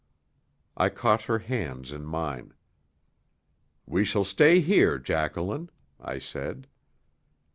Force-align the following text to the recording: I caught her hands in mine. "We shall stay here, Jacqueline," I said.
I 0.75 0.89
caught 0.89 1.21
her 1.25 1.37
hands 1.37 1.91
in 1.91 2.05
mine. 2.05 2.55
"We 3.85 4.03
shall 4.03 4.23
stay 4.23 4.59
here, 4.59 4.97
Jacqueline," 4.97 5.69
I 5.99 6.17
said. 6.17 6.65